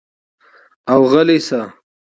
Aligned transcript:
او 0.91 0.99
غلے 1.11 1.37
شۀ 1.47 1.61
ـ 1.67 1.73